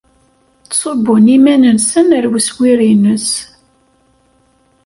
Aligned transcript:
Ttṣubbun 0.65 1.25
iman-nsen 1.35 2.07
ar 2.17 2.25
weswir-ines. 2.31 3.29